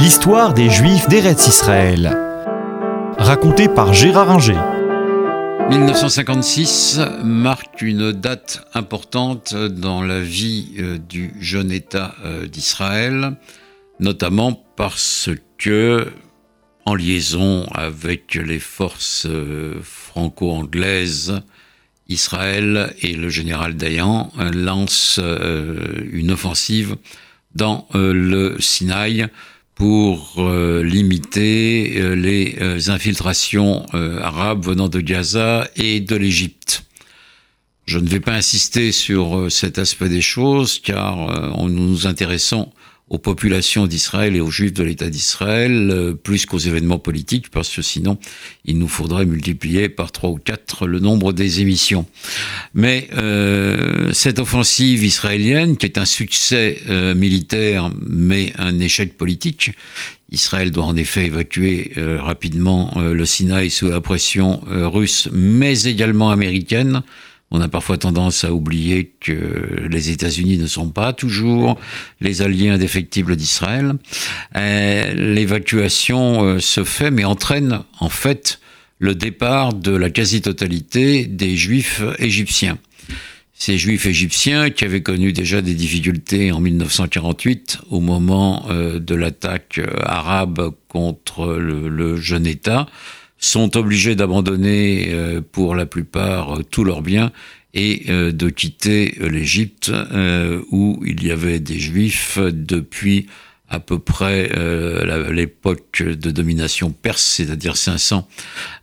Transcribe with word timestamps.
L'histoire 0.00 0.54
des 0.54 0.70
Juifs 0.70 1.10
d'Eretz 1.10 1.46
Israël. 1.46 2.16
Racontée 3.18 3.68
par 3.68 3.92
Gérard 3.92 4.30
Inger. 4.30 4.58
1956 5.68 7.00
marque 7.22 7.82
une 7.82 8.10
date 8.10 8.66
importante 8.72 9.54
dans 9.54 10.02
la 10.02 10.22
vie 10.22 10.72
euh, 10.78 10.96
du 10.96 11.34
jeune 11.38 11.70
État 11.70 12.14
euh, 12.24 12.46
d'Israël, 12.46 13.36
notamment 13.98 14.54
parce 14.74 15.28
que, 15.58 16.10
en 16.86 16.94
liaison 16.94 17.66
avec 17.74 18.36
les 18.36 18.58
forces 18.58 19.26
euh, 19.26 19.80
franco-anglaises, 19.82 21.42
Israël 22.08 22.94
et 23.02 23.12
le 23.12 23.28
général 23.28 23.76
Dayan 23.76 24.32
lancent 24.54 25.20
une 25.20 26.30
offensive 26.30 26.96
dans 27.54 27.86
le 27.94 28.56
Sinaï 28.58 29.28
pour 29.80 30.34
euh, 30.36 30.82
limiter 30.84 31.94
euh, 31.96 32.14
les 32.14 32.58
euh, 32.60 32.78
infiltrations 32.88 33.86
arabes 34.20 34.62
venant 34.62 34.90
de 34.90 35.00
Gaza 35.00 35.66
et 35.74 36.00
de 36.00 36.16
l'Égypte. 36.16 36.84
Je 37.86 37.98
ne 37.98 38.06
vais 38.06 38.20
pas 38.20 38.34
insister 38.34 38.92
sur 38.92 39.50
cet 39.50 39.78
aspect 39.78 40.10
des 40.10 40.20
choses 40.20 40.80
car 40.80 41.16
en 41.58 41.70
nous 41.70 42.06
intéressons 42.06 42.70
aux 43.10 43.18
populations 43.18 43.88
d'Israël 43.88 44.36
et 44.36 44.40
aux 44.40 44.52
juifs 44.52 44.72
de 44.72 44.84
l'État 44.84 45.10
d'Israël, 45.10 45.90
euh, 45.90 46.14
plus 46.14 46.46
qu'aux 46.46 46.58
événements 46.58 47.00
politiques, 47.00 47.50
parce 47.50 47.68
que 47.68 47.82
sinon, 47.82 48.18
il 48.64 48.78
nous 48.78 48.86
faudrait 48.86 49.26
multiplier 49.26 49.88
par 49.88 50.12
trois 50.12 50.30
ou 50.30 50.36
quatre 50.36 50.86
le 50.86 51.00
nombre 51.00 51.32
des 51.32 51.60
émissions. 51.60 52.06
Mais 52.72 53.08
euh, 53.14 54.12
cette 54.12 54.38
offensive 54.38 55.02
israélienne, 55.02 55.76
qui 55.76 55.86
est 55.86 55.98
un 55.98 56.04
succès 56.04 56.78
euh, 56.88 57.16
militaire, 57.16 57.90
mais 58.06 58.52
un 58.58 58.78
échec 58.78 59.16
politique, 59.16 59.72
Israël 60.30 60.70
doit 60.70 60.84
en 60.84 60.94
effet 60.94 61.26
évacuer 61.26 61.90
rapidement 61.96 62.94
le 63.00 63.26
Sinaï 63.26 63.68
sous 63.68 63.88
la 63.88 64.00
pression 64.00 64.60
russe, 64.68 65.28
mais 65.32 65.82
également 65.82 66.30
américaine. 66.30 67.02
On 67.52 67.60
a 67.60 67.68
parfois 67.68 67.98
tendance 67.98 68.44
à 68.44 68.52
oublier 68.52 69.12
que 69.18 69.88
les 69.90 70.10
États-Unis 70.10 70.56
ne 70.56 70.68
sont 70.68 70.88
pas 70.88 71.12
toujours 71.12 71.80
les 72.20 72.42
alliés 72.42 72.68
indéfectibles 72.68 73.34
d'Israël. 73.34 73.94
Euh, 74.56 75.14
l'évacuation 75.14 76.44
euh, 76.44 76.58
se 76.60 76.84
fait, 76.84 77.10
mais 77.10 77.24
entraîne 77.24 77.80
en 77.98 78.08
fait 78.08 78.60
le 79.00 79.16
départ 79.16 79.72
de 79.72 79.90
la 79.90 80.10
quasi-totalité 80.10 81.24
des 81.26 81.56
Juifs 81.56 82.02
égyptiens. 82.20 82.78
Ces 83.52 83.78
Juifs 83.78 84.06
égyptiens 84.06 84.70
qui 84.70 84.84
avaient 84.84 85.02
connu 85.02 85.32
déjà 85.32 85.60
des 85.60 85.74
difficultés 85.74 86.52
en 86.52 86.60
1948 86.60 87.78
au 87.90 87.98
moment 87.98 88.66
euh, 88.70 89.00
de 89.00 89.14
l'attaque 89.16 89.80
arabe 90.04 90.70
contre 90.88 91.48
le 91.56 92.16
jeune 92.16 92.46
État, 92.46 92.86
sont 93.40 93.76
obligés 93.76 94.14
d'abandonner 94.14 95.08
euh, 95.08 95.40
pour 95.40 95.74
la 95.74 95.86
plupart 95.86 96.58
tous 96.70 96.84
leurs 96.84 97.02
biens 97.02 97.32
et 97.72 98.04
euh, 98.10 98.32
de 98.32 98.50
quitter 98.50 99.16
l'Égypte 99.18 99.88
euh, 99.90 100.60
où 100.70 101.02
il 101.06 101.24
y 101.24 101.30
avait 101.30 101.58
des 101.58 101.78
juifs 101.78 102.38
depuis 102.38 103.26
à 103.68 103.80
peu 103.80 104.00
près 104.00 104.50
l'époque 105.30 106.02
de 106.02 106.32
domination 106.32 106.90
perse, 106.90 107.22
c'est-à-dire 107.22 107.76
500 107.76 108.26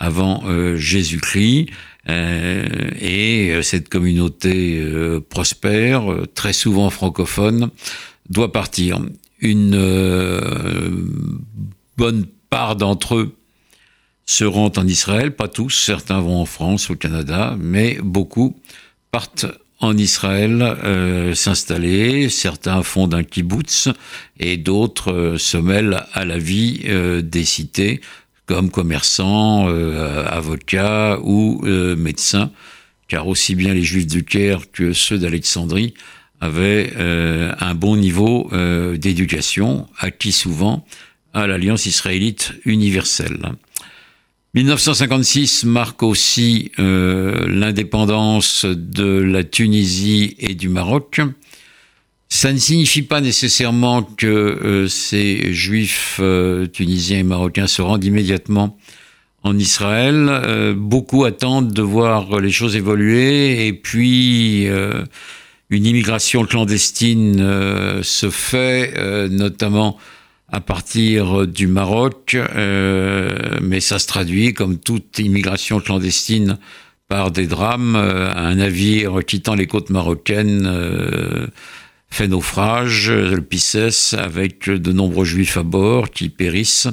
avant 0.00 0.42
Jésus-Christ. 0.74 1.68
et 2.08 3.60
cette 3.62 3.88
communauté 3.88 4.84
prospère, 5.28 6.02
très 6.34 6.52
souvent 6.52 6.90
francophone, 6.90 7.70
doit 8.28 8.50
partir. 8.50 8.98
Une 9.38 9.76
bonne 11.96 12.26
part 12.50 12.74
d'entre 12.74 13.14
eux 13.14 13.36
se 14.32 14.44
rendent 14.44 14.78
en 14.78 14.86
Israël, 14.86 15.34
pas 15.34 15.48
tous, 15.48 15.70
certains 15.70 16.20
vont 16.20 16.40
en 16.40 16.46
France, 16.46 16.88
au 16.90 16.96
Canada, 16.96 17.54
mais 17.58 17.98
beaucoup 18.02 18.56
partent 19.10 19.46
en 19.80 19.96
Israël 19.98 20.62
euh, 20.62 21.34
s'installer, 21.34 22.30
certains 22.30 22.82
fondent 22.82 23.14
un 23.14 23.24
kibbutz 23.24 23.88
et 24.38 24.56
d'autres 24.56 25.12
euh, 25.12 25.38
se 25.38 25.58
mêlent 25.58 26.04
à 26.14 26.24
la 26.24 26.38
vie 26.38 26.82
euh, 26.86 27.20
des 27.20 27.44
cités 27.44 28.00
comme 28.46 28.70
commerçants, 28.70 29.68
avocats 29.68 31.18
ou 31.22 31.62
médecins, 31.62 32.50
car 33.08 33.28
aussi 33.28 33.54
bien 33.54 33.72
les 33.72 33.84
juifs 33.84 34.08
du 34.08 34.24
Caire 34.24 34.70
que 34.72 34.92
ceux 34.92 35.16
d'Alexandrie 35.16 35.94
avaient 36.40 36.92
un 36.98 37.74
bon 37.74 37.96
niveau 37.96 38.50
d'éducation, 38.96 39.86
acquis 39.96 40.32
souvent 40.32 40.84
à 41.32 41.46
l'Alliance 41.46 41.86
israélite 41.86 42.52
universelle. 42.66 43.38
1956 44.54 45.64
marque 45.64 46.02
aussi 46.02 46.72
euh, 46.78 47.46
l'indépendance 47.48 48.66
de 48.66 49.06
la 49.06 49.44
Tunisie 49.44 50.36
et 50.38 50.54
du 50.54 50.68
Maroc. 50.68 51.22
Ça 52.28 52.52
ne 52.52 52.58
signifie 52.58 53.00
pas 53.00 53.22
nécessairement 53.22 54.02
que 54.02 54.26
euh, 54.26 54.88
ces 54.88 55.54
juifs 55.54 56.18
euh, 56.20 56.66
tunisiens 56.66 57.20
et 57.20 57.22
marocains 57.22 57.66
se 57.66 57.80
rendent 57.80 58.04
immédiatement 58.04 58.76
en 59.42 59.58
Israël. 59.58 60.74
beaucoup 60.76 61.24
attendent 61.24 61.72
de 61.72 61.82
voir 61.82 62.38
les 62.38 62.52
choses 62.52 62.76
évoluer 62.76 63.66
et 63.66 63.72
puis 63.72 64.68
une 64.68 65.84
immigration 65.84 66.44
clandestine 66.44 67.38
se 68.04 68.30
fait, 68.30 68.94
notamment 69.30 69.98
à 70.52 70.60
partir 70.60 71.46
du 71.46 71.66
Maroc, 71.66 72.34
euh, 72.36 73.58
mais 73.62 73.80
ça 73.80 73.98
se 73.98 74.06
traduit 74.06 74.52
comme 74.52 74.78
toute 74.78 75.18
immigration 75.18 75.80
clandestine 75.80 76.58
par 77.08 77.30
des 77.30 77.46
drames. 77.46 77.96
Euh, 77.96 78.30
un 78.34 78.56
navire 78.56 79.24
quittant 79.26 79.54
les 79.54 79.66
côtes 79.66 79.88
marocaines 79.88 80.66
euh, 80.66 81.46
fait 82.10 82.28
naufrage, 82.28 83.10
le 83.10 83.40
Pisces, 83.40 84.12
avec 84.12 84.68
de 84.68 84.92
nombreux 84.92 85.24
juifs 85.24 85.56
à 85.56 85.62
bord 85.62 86.10
qui 86.10 86.28
périssent. 86.28 86.88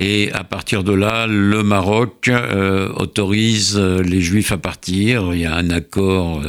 Et 0.00 0.32
à 0.32 0.42
partir 0.42 0.82
de 0.82 0.92
là, 0.92 1.28
le 1.28 1.62
Maroc 1.62 2.30
autorise 2.96 3.78
les 3.78 4.22
juifs 4.22 4.50
à 4.50 4.56
partir. 4.56 5.34
Il 5.34 5.40
y 5.40 5.44
a 5.44 5.54
un 5.54 5.68
accord 5.68 6.42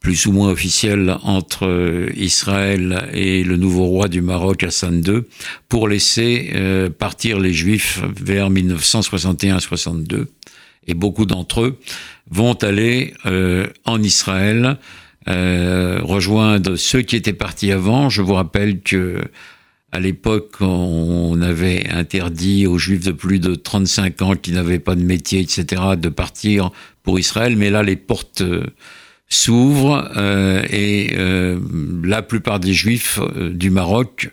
plus 0.00 0.24
ou 0.24 0.32
moins 0.32 0.48
officielle 0.48 1.14
entre 1.22 1.66
euh, 1.66 2.10
Israël 2.16 3.08
et 3.12 3.44
le 3.44 3.56
nouveau 3.56 3.84
roi 3.84 4.08
du 4.08 4.22
Maroc, 4.22 4.64
Hassan 4.64 5.02
II, 5.06 5.20
pour 5.68 5.88
laisser 5.88 6.50
euh, 6.54 6.88
partir 6.88 7.38
les 7.38 7.52
Juifs 7.52 8.00
vers 8.18 8.50
1961-62. 8.50 10.26
Et 10.86 10.94
beaucoup 10.94 11.26
d'entre 11.26 11.60
eux 11.60 11.78
vont 12.30 12.54
aller 12.54 13.12
euh, 13.26 13.66
en 13.84 14.02
Israël, 14.02 14.78
rejoindre 15.26 16.74
ceux 16.74 17.02
qui 17.02 17.14
étaient 17.14 17.34
partis 17.34 17.70
avant. 17.70 18.08
Je 18.08 18.20
vous 18.20 18.34
rappelle 18.34 18.80
que 18.80 19.22
à 19.92 20.00
l'époque, 20.00 20.56
on 20.60 21.40
avait 21.40 21.88
interdit 21.88 22.66
aux 22.66 22.78
Juifs 22.78 23.04
de 23.04 23.12
plus 23.12 23.38
de 23.38 23.54
35 23.54 24.22
ans 24.22 24.34
qui 24.34 24.50
n'avaient 24.50 24.80
pas 24.80 24.96
de 24.96 25.04
métier, 25.04 25.40
etc., 25.40 25.82
de 25.96 26.08
partir 26.08 26.70
pour 27.04 27.20
Israël. 27.20 27.54
Mais 27.56 27.70
là, 27.70 27.84
les 27.84 27.94
portes 27.94 28.42
s'ouvre 29.30 30.10
euh, 30.16 30.62
et 30.68 31.12
euh, 31.16 31.58
la 32.02 32.20
plupart 32.20 32.58
des 32.58 32.74
juifs 32.74 33.20
euh, 33.20 33.50
du 33.50 33.70
Maroc 33.70 34.30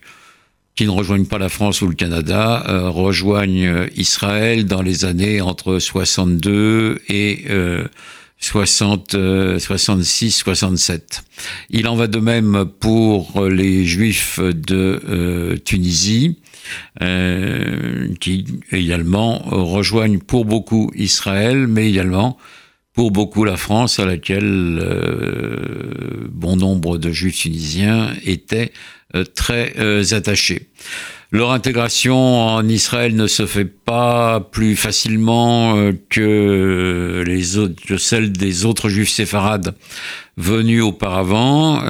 qui 0.76 0.86
ne 0.86 0.92
rejoignent 0.92 1.26
pas 1.26 1.38
la 1.38 1.50
France 1.50 1.82
ou 1.82 1.88
le 1.88 1.96
Canada 1.96 2.64
rejoignent 2.90 3.88
Israël 3.96 4.68
dans 4.68 4.84
les 4.84 5.06
années 5.06 5.42
entre 5.42 5.80
62 5.80 7.02
et 7.10 7.48
60, 8.38 9.16
66, 9.58 10.32
67. 10.32 11.24
Il 11.72 11.88
en 11.88 11.96
va 11.96 12.06
de 12.06 12.20
même 12.20 12.66
pour 12.80 13.48
les 13.48 13.86
juifs 13.86 14.40
de 14.40 15.60
Tunisie, 15.66 16.38
qui 17.00 18.46
également 18.72 19.40
rejoignent 19.40 20.20
pour 20.20 20.46
beaucoup 20.46 20.92
Israël, 20.94 21.66
mais 21.66 21.90
également 21.90 22.38
pour 22.98 23.12
beaucoup 23.12 23.44
la 23.44 23.58
France, 23.58 24.00
à 24.00 24.08
laquelle 24.08 24.80
euh, 24.82 26.28
bon 26.32 26.56
nombre 26.56 26.98
de 26.98 27.12
juifs 27.12 27.42
tunisiens 27.42 28.12
étaient 28.26 28.72
euh, 29.14 29.24
très 29.24 29.76
euh, 29.78 30.04
attachés. 30.14 30.70
Leur 31.30 31.52
intégration 31.52 32.18
en 32.18 32.68
Israël 32.68 33.16
ne 33.16 33.28
se 33.28 33.46
fait 33.46 33.66
pas 33.66 34.40
plus 34.40 34.76
facilement 34.76 35.92
que, 36.10 37.24
les 37.24 37.58
autres, 37.60 37.80
que 37.86 37.98
celle 37.98 38.32
des 38.32 38.66
autres 38.66 38.90
juifs 38.90 39.12
séfarades 39.12 39.76
venus 40.38 40.82
auparavant. 40.82 41.84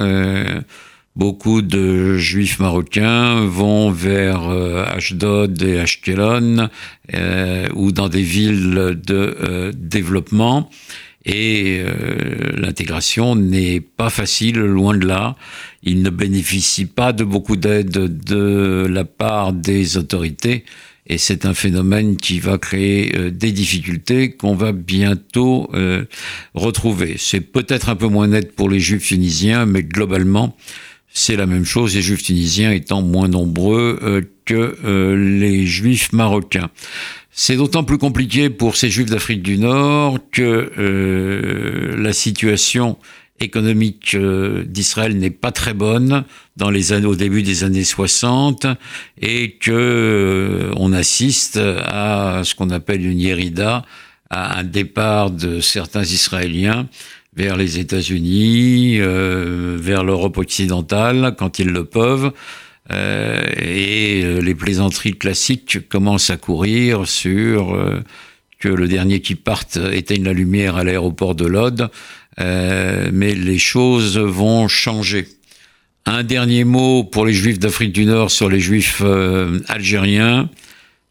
Beaucoup 1.18 1.62
de 1.62 2.16
juifs 2.16 2.60
marocains 2.60 3.44
vont 3.44 3.90
vers 3.90 4.48
Ashdod 4.48 5.60
et 5.62 5.80
Ashkelon 5.80 6.68
ou 7.74 7.92
dans 7.92 8.08
des 8.08 8.22
villes 8.22 8.98
de 9.04 9.72
développement 9.74 10.70
Et 11.24 11.82
euh, 11.84 12.52
l'intégration 12.56 13.36
n'est 13.36 13.80
pas 13.80 14.08
facile, 14.08 14.58
loin 14.58 14.96
de 14.96 15.06
là. 15.06 15.36
Ils 15.82 16.02
ne 16.02 16.08
bénéficient 16.08 16.86
pas 16.86 17.12
de 17.12 17.22
beaucoup 17.22 17.56
d'aide 17.56 17.90
de 17.90 18.86
la 18.88 19.04
part 19.04 19.52
des 19.52 19.98
autorités. 19.98 20.64
Et 21.06 21.18
c'est 21.18 21.44
un 21.44 21.54
phénomène 21.54 22.16
qui 22.16 22.40
va 22.40 22.56
créer 22.56 23.14
euh, 23.16 23.30
des 23.30 23.52
difficultés 23.52 24.32
qu'on 24.32 24.54
va 24.54 24.72
bientôt 24.72 25.70
euh, 25.74 26.04
retrouver. 26.54 27.16
C'est 27.18 27.40
peut-être 27.40 27.88
un 27.88 27.96
peu 27.96 28.08
moins 28.08 28.28
net 28.28 28.54
pour 28.54 28.70
les 28.70 28.80
juifs 28.80 29.08
tunisiens, 29.08 29.66
mais 29.66 29.82
globalement, 29.82 30.56
c'est 31.12 31.36
la 31.36 31.46
même 31.46 31.64
chose, 31.64 31.94
les 31.94 32.02
juifs 32.02 32.22
tunisiens 32.22 32.70
étant 32.70 33.02
moins 33.02 33.28
nombreux 33.28 33.98
euh, 34.02 34.20
que 34.44 35.14
les 35.14 35.66
juifs 35.66 36.12
marocains. 36.12 36.70
C'est 37.30 37.56
d'autant 37.56 37.84
plus 37.84 37.98
compliqué 37.98 38.50
pour 38.50 38.76
ces 38.76 38.90
juifs 38.90 39.10
d'Afrique 39.10 39.42
du 39.42 39.58
Nord 39.58 40.18
que 40.32 41.94
la 41.96 42.12
situation 42.12 42.96
économique 43.40 44.14
euh, 44.14 44.64
d'Israël 44.64 45.16
n'est 45.16 45.30
pas 45.30 45.52
très 45.52 45.74
bonne 45.74 46.24
dans 46.56 46.70
les 46.70 46.92
années, 46.92 47.06
au 47.06 47.14
début 47.14 47.42
des 47.42 47.64
années 47.64 47.84
60 47.84 48.66
et 49.20 49.52
que 49.52 49.70
euh, 49.70 50.72
on 50.76 50.92
assiste 50.92 51.56
à 51.56 52.42
ce 52.44 52.54
qu'on 52.54 52.70
appelle 52.70 53.06
une 53.06 53.20
yérida, 53.20 53.84
à 54.30 54.58
un 54.58 54.64
départ 54.64 55.30
de 55.30 55.60
certains 55.60 56.02
Israéliens 56.02 56.88
vers 57.38 57.56
les 57.56 57.78
États-Unis, 57.78 58.98
euh, 59.00 59.78
vers 59.80 60.04
l'Europe 60.04 60.36
occidentale 60.36 61.34
quand 61.38 61.58
ils 61.58 61.70
le 61.70 61.84
peuvent. 61.84 62.32
et 62.90 64.22
les 64.40 64.54
plaisanteries 64.54 65.18
classiques 65.18 65.88
commencent 65.88 66.30
à 66.30 66.36
courir 66.38 67.06
sur 67.06 67.76
que 68.58 68.68
le 68.68 68.88
dernier 68.88 69.20
qui 69.20 69.34
parte 69.34 69.78
éteigne 69.92 70.24
la 70.24 70.32
lumière 70.32 70.76
à 70.76 70.84
l'aéroport 70.84 71.34
de 71.34 71.46
Lod, 71.46 71.90
euh, 72.40 73.10
mais 73.12 73.34
les 73.34 73.58
choses 73.58 74.18
vont 74.18 74.68
changer. 74.68 75.26
Un 76.06 76.22
dernier 76.22 76.64
mot 76.64 77.04
pour 77.04 77.26
les 77.26 77.32
juifs 77.32 77.58
d'Afrique 77.58 77.92
du 77.92 78.04
Nord 78.04 78.30
sur 78.30 78.48
les 78.48 78.60
juifs 78.60 79.02
euh, 79.04 79.60
algériens. 79.68 80.48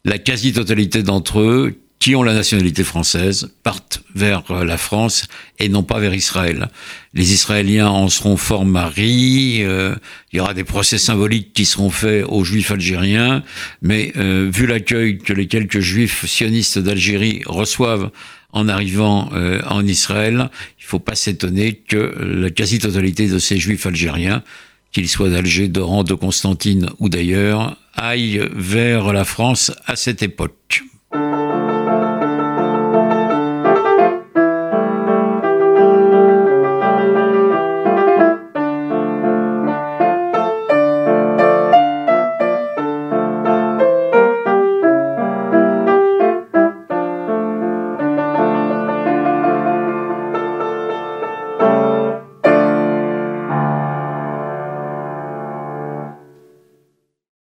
La 0.04 0.18
quasi-totalité 0.18 1.02
d'entre 1.02 1.40
eux 1.40 1.78
qui 1.98 2.14
ont 2.14 2.22
la 2.22 2.34
nationalité 2.34 2.84
française 2.84 3.52
partent 3.62 4.02
vers 4.14 4.42
euh, 4.50 4.64
la 4.64 4.78
France 4.78 5.26
et 5.58 5.68
non 5.68 5.82
pas 5.82 5.98
vers 5.98 6.14
Israël. 6.14 6.68
Les 7.14 7.32
Israéliens 7.32 7.88
en 7.88 8.08
seront 8.08 8.36
fort 8.36 8.64
maris, 8.64 9.60
il 9.60 9.96
y 10.32 10.40
aura 10.40 10.54
des 10.54 10.62
procès 10.62 10.98
symboliques 10.98 11.52
qui 11.52 11.64
seront 11.64 11.90
faits 11.90 12.24
aux 12.28 12.44
juifs 12.44 12.70
algériens, 12.70 13.42
mais 13.82 14.12
vu 14.14 14.66
l'accueil 14.66 15.18
que 15.18 15.32
les 15.32 15.48
quelques 15.48 15.80
juifs 15.80 16.26
sionistes 16.26 16.78
d'Algérie 16.78 17.42
reçoivent 17.46 18.10
en 18.52 18.68
arrivant 18.68 19.30
euh, 19.32 19.60
en 19.66 19.86
Israël, 19.86 20.50
il 20.78 20.84
ne 20.84 20.88
faut 20.88 20.98
pas 20.98 21.14
s'étonner 21.14 21.74
que 21.74 22.14
la 22.18 22.50
quasi-totalité 22.50 23.28
de 23.28 23.38
ces 23.38 23.58
juifs 23.58 23.86
algériens, 23.86 24.42
qu'ils 24.92 25.08
soient 25.08 25.28
d'Alger, 25.28 25.68
d'Oran, 25.68 26.02
de 26.02 26.14
Constantine 26.14 26.88
ou 26.98 27.08
d'ailleurs, 27.08 27.76
aillent 27.94 28.48
vers 28.52 29.12
la 29.12 29.24
France 29.24 29.72
à 29.86 29.96
cette 29.96 30.22
époque. 30.22 30.82